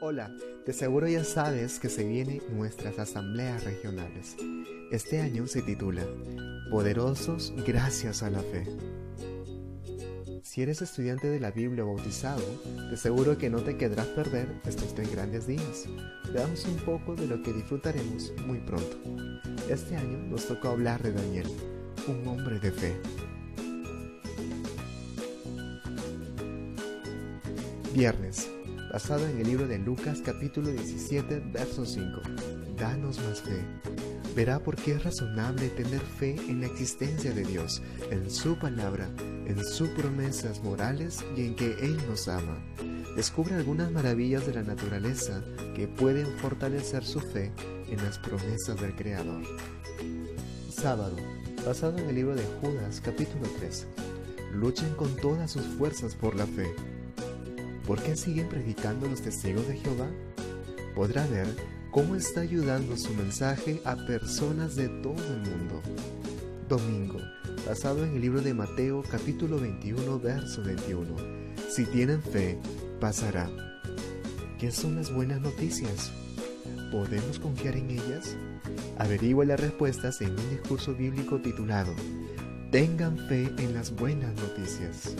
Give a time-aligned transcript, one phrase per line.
[0.00, 0.30] Hola,
[0.64, 4.36] de seguro ya sabes que se vienen nuestras asambleas regionales.
[4.92, 6.06] Este año se titula
[6.70, 8.64] Poderosos gracias a la fe.
[10.44, 12.44] Si eres estudiante de la Biblia bautizado,
[12.88, 15.86] de seguro que no te quedarás perder estos tres grandes días.
[16.32, 18.96] Veamos un poco de lo que disfrutaremos muy pronto.
[19.68, 21.48] Este año nos tocó hablar de Daniel,
[22.06, 22.96] un hombre de fe.
[27.92, 28.48] Viernes,
[28.92, 32.20] basado en el libro de Lucas capítulo 17, verso 5.
[32.78, 33.62] Danos más fe.
[34.34, 39.08] Verá por qué es razonable tener fe en la existencia de Dios, en su palabra,
[39.46, 42.56] en sus promesas morales y en que Él nos ama.
[43.16, 45.42] Descubre algunas maravillas de la naturaleza
[45.74, 47.52] que pueden fortalecer su fe
[47.88, 49.42] en las promesas del Creador.
[50.70, 51.16] Sábado,
[51.66, 53.86] basado en el libro de Judas capítulo 3.
[54.54, 56.72] Luchen con todas sus fuerzas por la fe.
[57.88, 60.10] ¿Por qué siguen predicando los testigos de Jehová?
[60.94, 61.46] Podrá ver
[61.90, 65.80] cómo está ayudando su mensaje a personas de todo el mundo.
[66.68, 67.18] Domingo,
[67.66, 71.16] basado en el libro de Mateo capítulo 21, verso 21.
[71.70, 72.58] Si tienen fe,
[73.00, 73.48] pasará.
[74.58, 76.12] ¿Qué son las buenas noticias?
[76.92, 78.36] ¿Podemos confiar en ellas?
[78.98, 81.94] Averigua las respuestas en un discurso bíblico titulado
[82.70, 85.14] Tengan fe en las buenas noticias.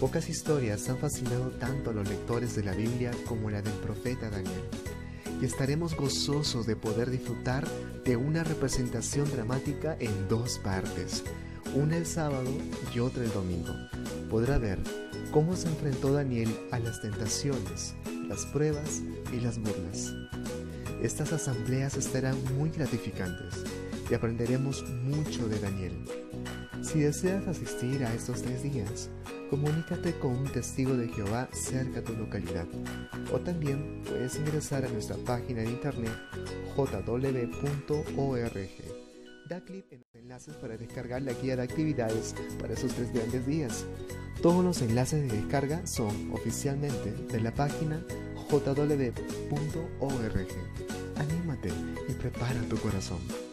[0.00, 4.28] Pocas historias han fascinado tanto a los lectores de la Biblia como la del profeta
[4.28, 4.60] Daniel,
[5.40, 7.66] y estaremos gozosos de poder disfrutar
[8.04, 11.24] de una representación dramática en dos partes,
[11.74, 12.50] una el sábado
[12.94, 13.72] y otra el domingo.
[14.28, 14.78] Podrá ver
[15.32, 17.94] cómo se enfrentó Daniel a las tentaciones,
[18.28, 19.00] las pruebas
[19.32, 20.12] y las burlas.
[21.02, 23.64] Estas asambleas estarán muy gratificantes
[24.10, 26.04] y aprenderemos mucho de Daniel.
[26.82, 29.08] Si deseas asistir a estos tres días,
[29.50, 32.66] comunícate con un testigo de Jehová cerca de tu localidad.
[33.32, 36.12] O también puedes ingresar a nuestra página de internet
[36.76, 37.46] jw.org.
[39.48, 43.46] Da clic en los enlaces para descargar la guía de actividades para esos tres grandes
[43.46, 43.86] días.
[44.42, 48.04] Todos los enlaces de descarga son oficialmente de la página
[48.50, 48.88] jw.org.
[51.16, 51.70] Anímate
[52.08, 53.45] y prepara tu corazón.